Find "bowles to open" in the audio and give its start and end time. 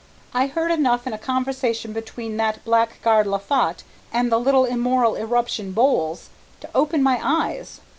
5.73-7.03